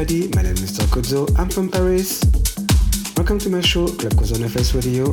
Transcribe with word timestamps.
Everybody, 0.00 0.34
my 0.34 0.40
name 0.40 0.54
is 0.54 0.78
Mr. 0.78 0.86
Cozzo, 0.86 1.38
I'm 1.38 1.50
from 1.50 1.68
Paris. 1.68 2.24
Welcome 3.18 3.38
to 3.40 3.50
my 3.50 3.60
show, 3.60 3.86
Club 3.86 4.14
Cozzo 4.14 4.36
on 4.36 4.44
FS 4.44 4.72
Radio. 4.72 5.08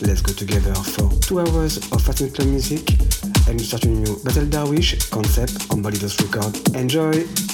Let's 0.00 0.22
go 0.22 0.32
together 0.32 0.72
for 0.74 1.10
two 1.18 1.40
hours 1.40 1.78
of 1.90 2.00
fast 2.02 2.32
club 2.36 2.46
music 2.46 2.88
and 3.48 3.60
start 3.60 3.82
a 3.82 3.88
new 3.88 4.14
Bassel 4.22 4.46
Darwish 4.46 5.10
concept 5.10 5.72
on 5.72 5.82
Bandidos 5.82 6.20
Record. 6.22 6.76
Enjoy! 6.76 7.49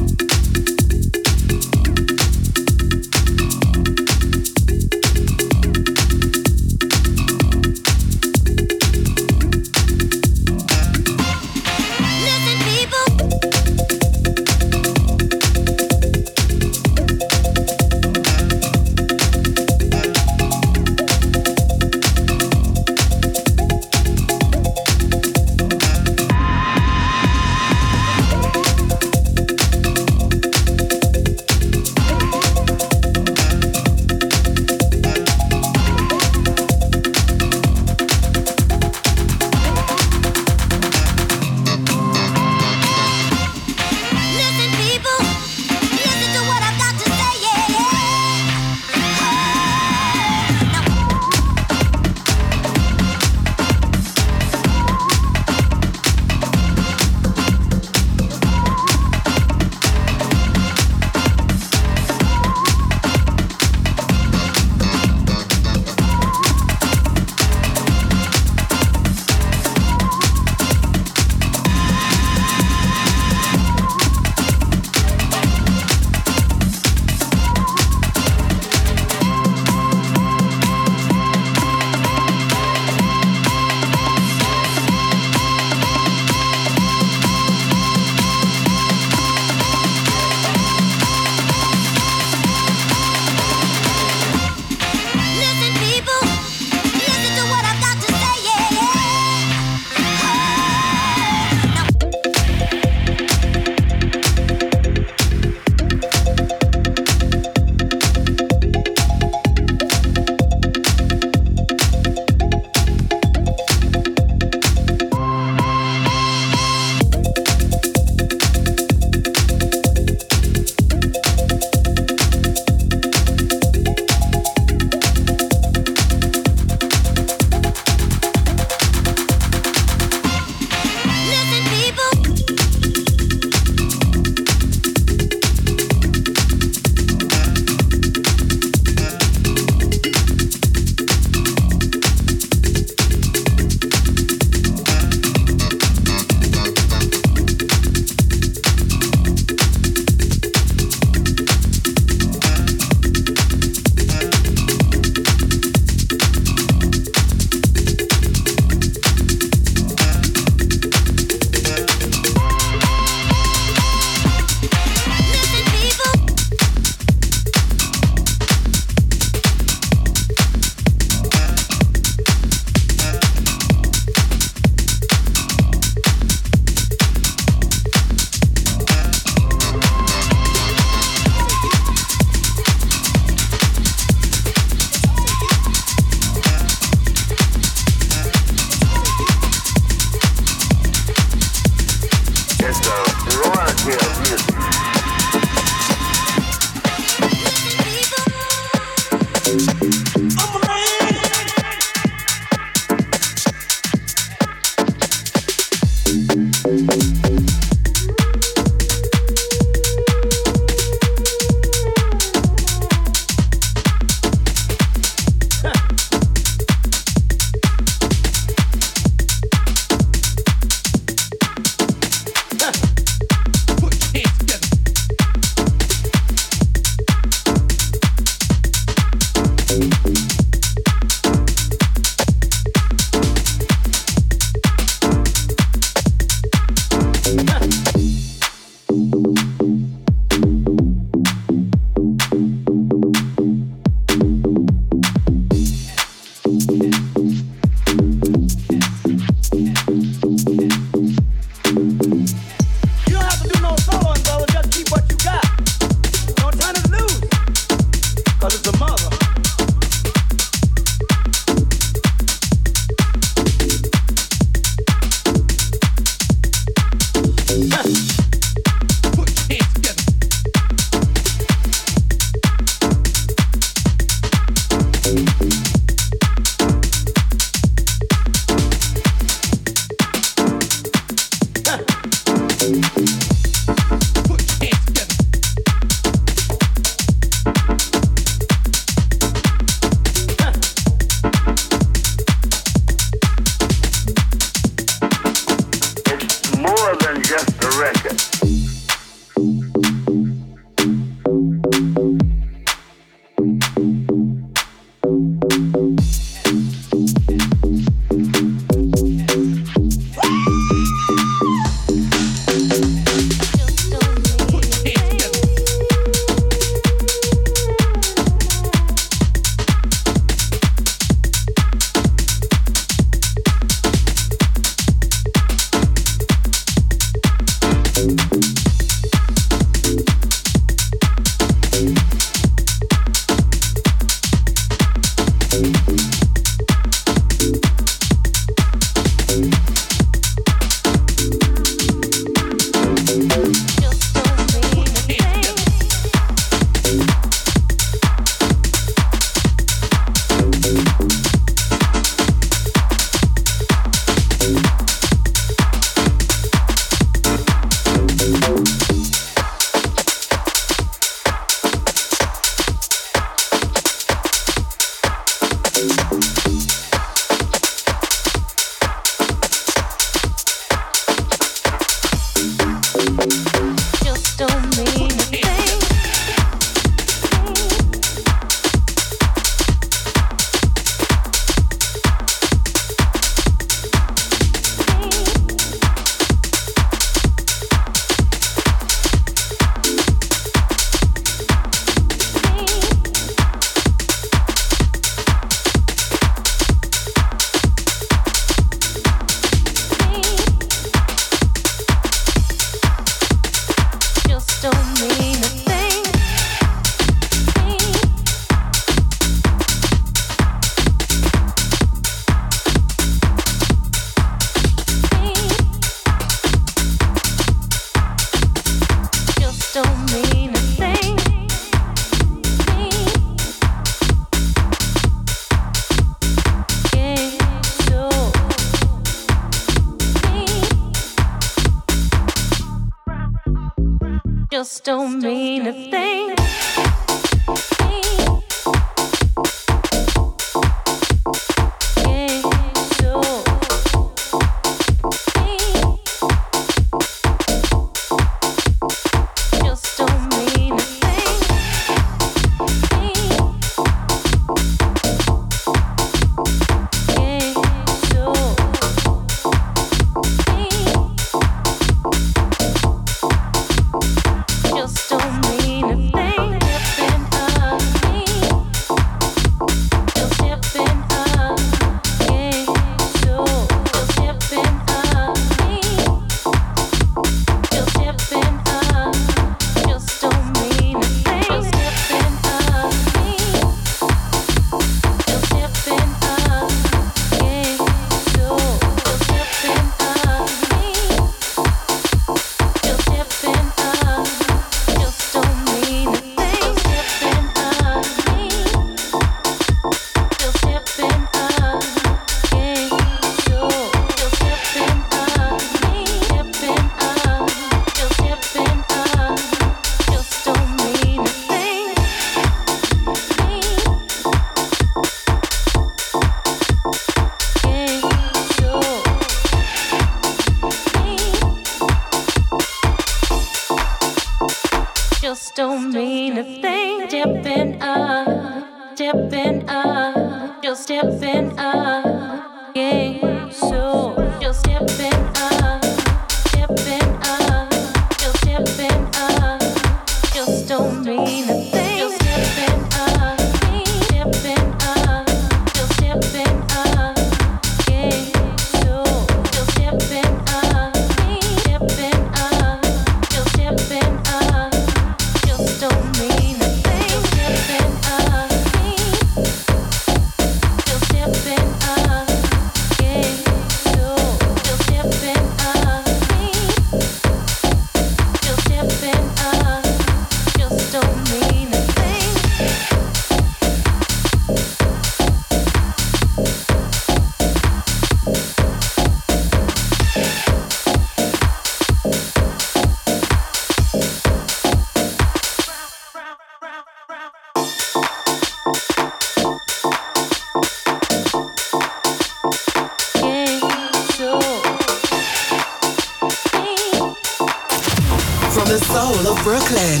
Brooklyn. 599.64 600.00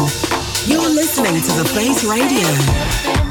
You're 0.66 0.90
listening 0.90 1.40
to 1.40 1.52
The 1.52 1.64
Face 1.64 2.04
Radio. 2.04 3.23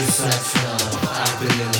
inside 0.00 0.32
film. 0.32 0.80
I've 1.12 1.40
been 1.40 1.60
in 1.60 1.79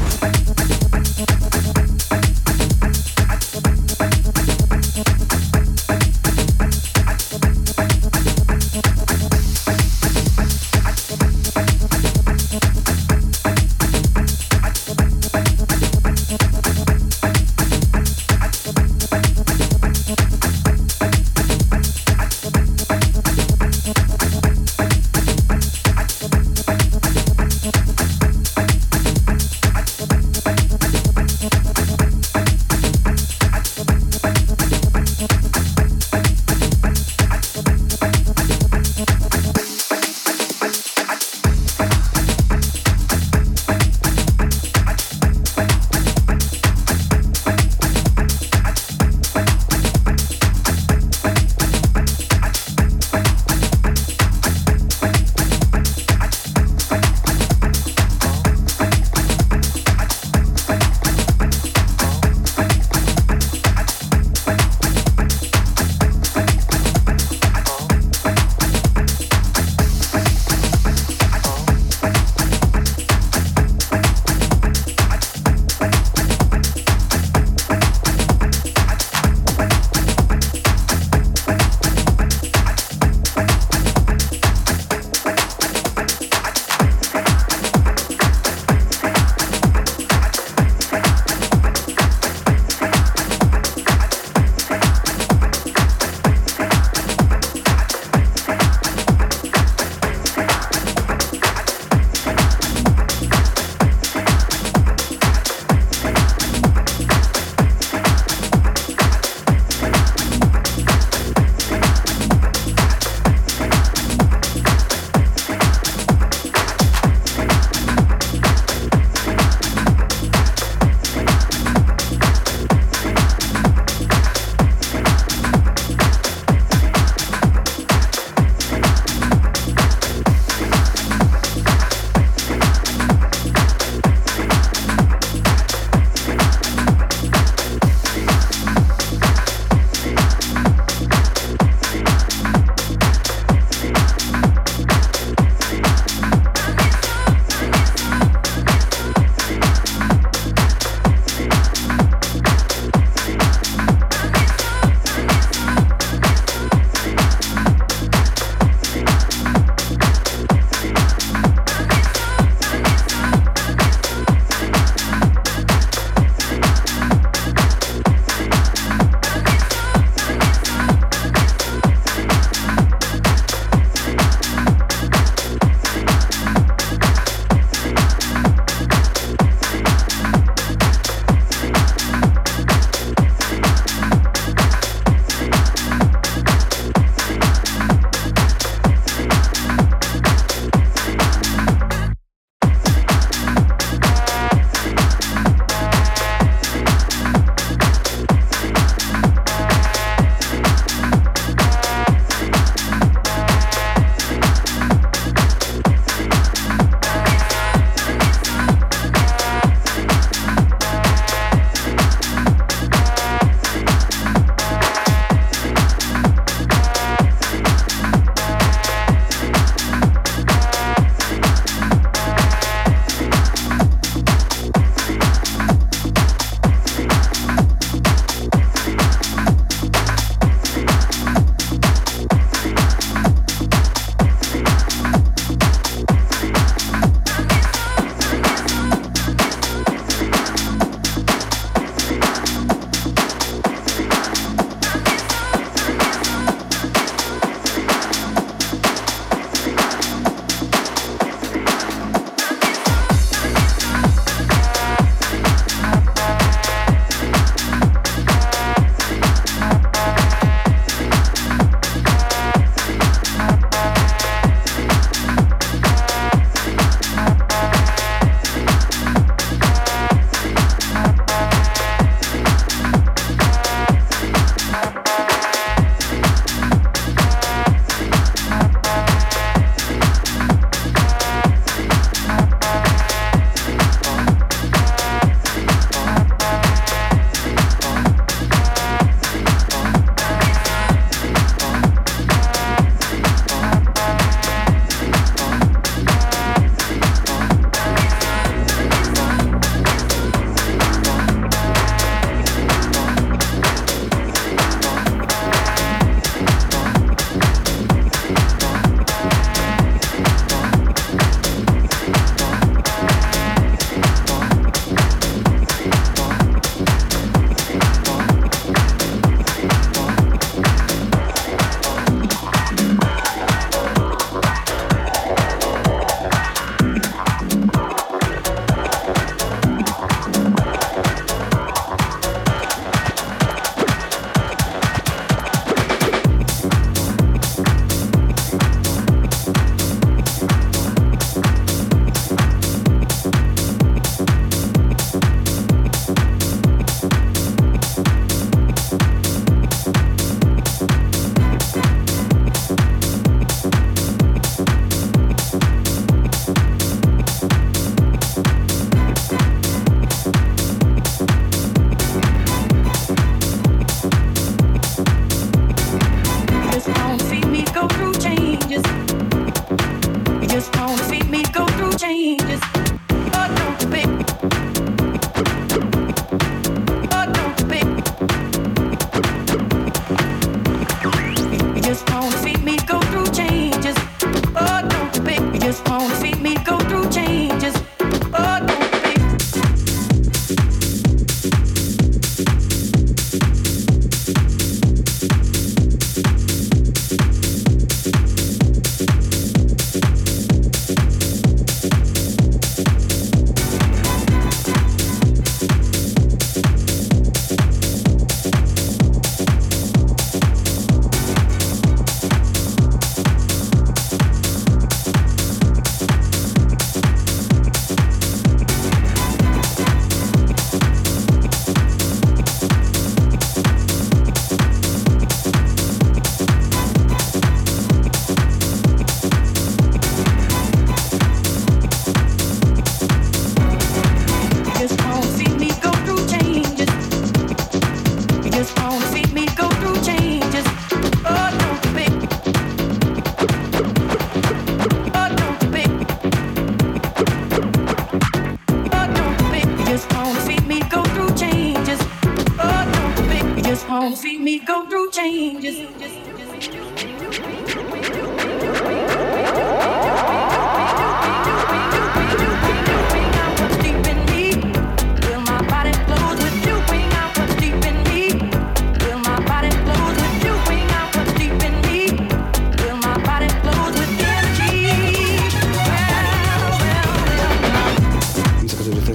See 454.09 454.39
me 454.39 454.57
go 454.57 454.89
through 454.89 455.11
changes. 455.11 455.77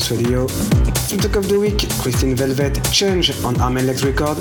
Radio. 0.09 0.47
Talk 0.47 1.37
of 1.37 1.49
the 1.49 1.59
Week, 1.59 1.78
Kristin 1.99 2.34
Velvet, 2.37 2.80
Change 2.93 3.43
on 3.43 3.61
Arm 3.61 3.74
Legs 3.74 4.05
Record. 4.05 4.39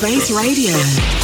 Face 0.00 0.30
Radio. 0.30 1.23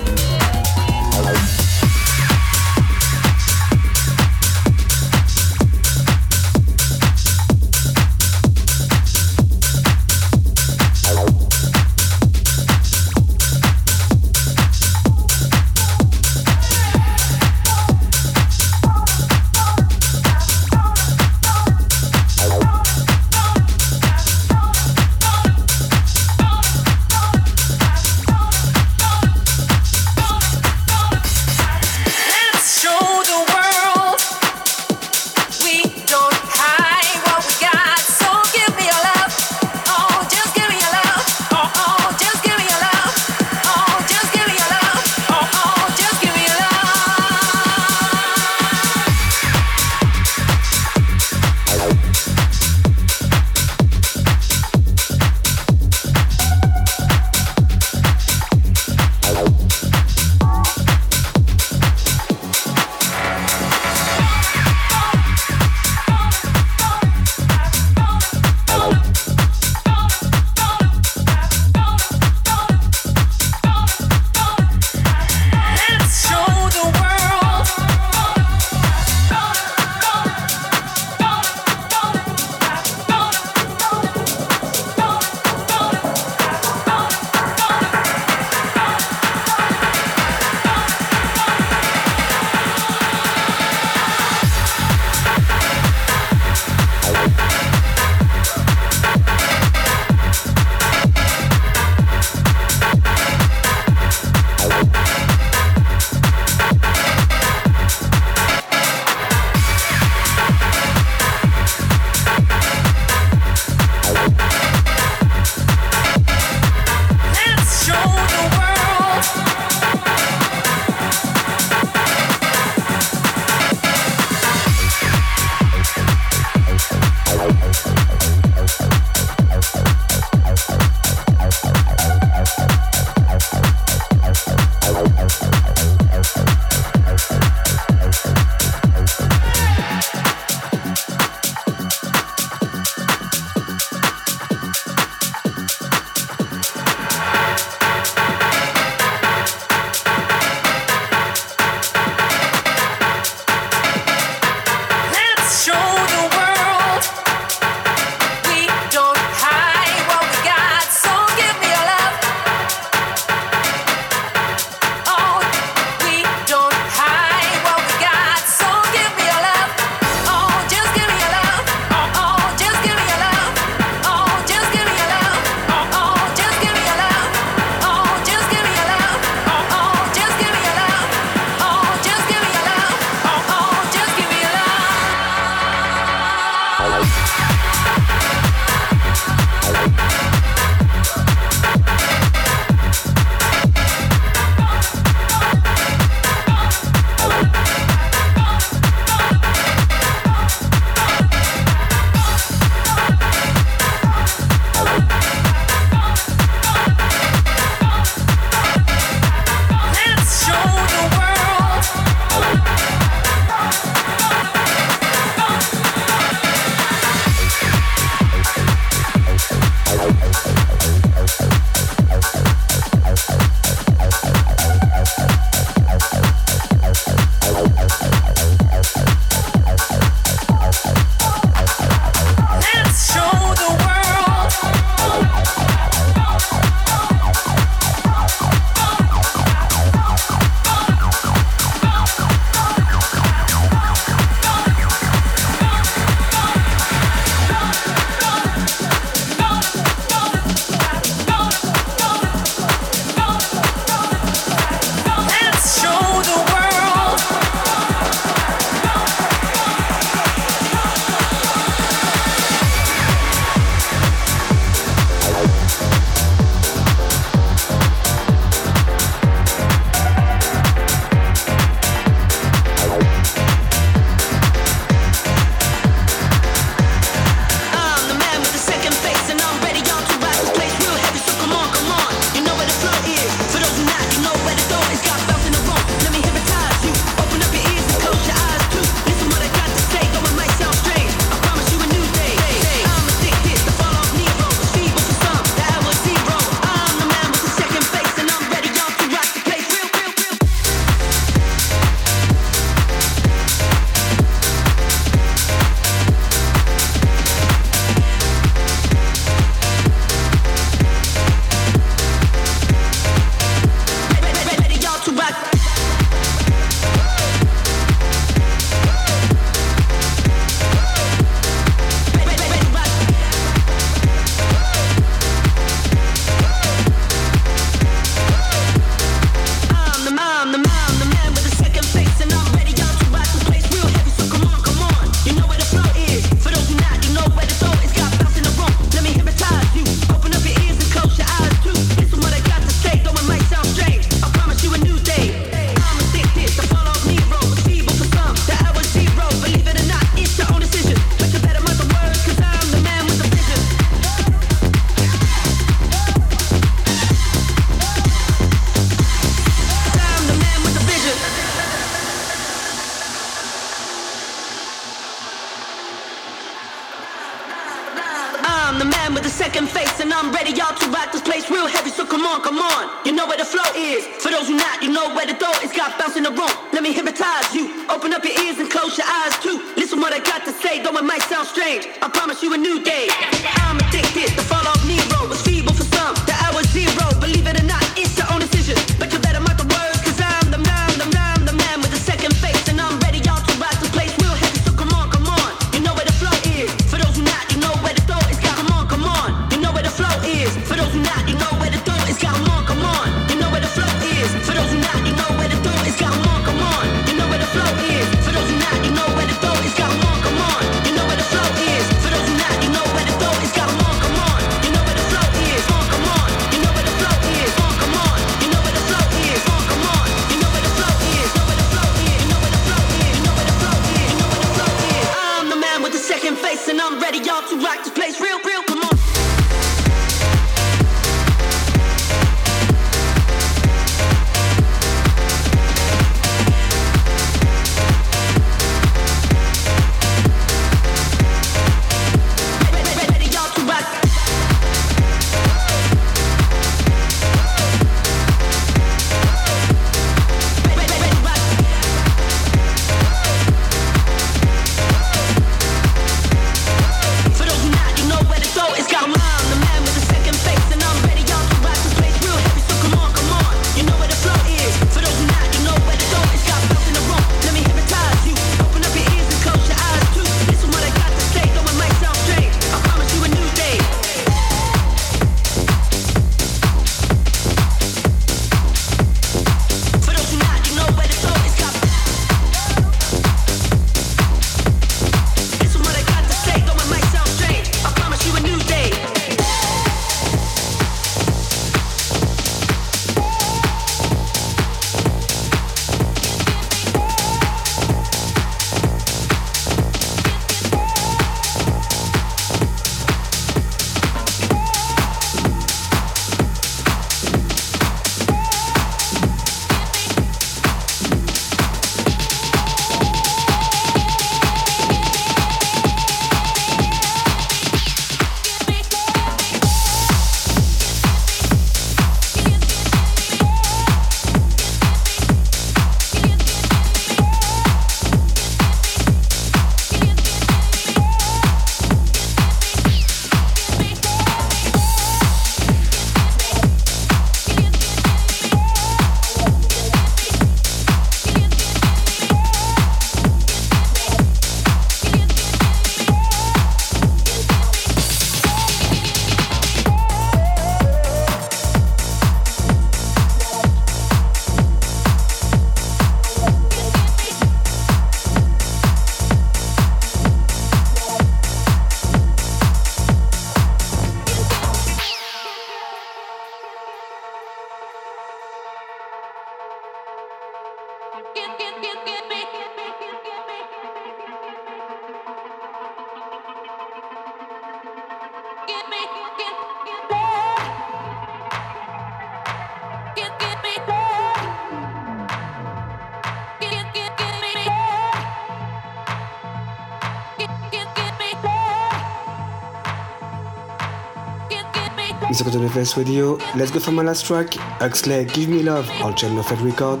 this 595.76 595.92
video. 595.92 596.38
Let's 596.54 596.70
go 596.70 596.80
for 596.80 596.90
my 596.90 597.02
last 597.02 597.26
track, 597.26 597.54
Huxley 597.54 598.24
Give 598.24 598.48
Me 598.48 598.62
Love 598.62 598.88
on 599.02 599.14
Shall 599.14 599.30
Not 599.30 599.46
Fade 599.46 599.60
Record. 599.60 600.00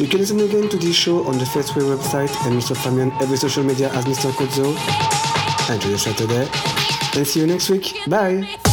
You 0.00 0.08
can 0.08 0.20
listen 0.20 0.40
again 0.40 0.68
to 0.70 0.78
this 0.78 0.96
show 0.96 1.26
on 1.26 1.36
the 1.36 1.44
Festway 1.44 1.82
website 1.82 2.34
and 2.46 2.56
Mr. 2.56 2.74
Famian 2.74 3.12
every 3.20 3.36
social 3.36 3.62
media 3.62 3.90
as 3.92 4.06
Mr. 4.06 4.30
Cozzo. 4.32 4.72
Enjoy 5.72 5.90
your 5.90 5.98
Saturday 5.98 6.48
and 7.16 7.26
see 7.26 7.40
you 7.40 7.46
next 7.46 7.68
week. 7.68 7.98
Bye! 8.08 8.67